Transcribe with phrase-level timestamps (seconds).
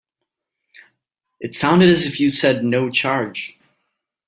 [1.39, 3.59] It sounded as if you said no charge.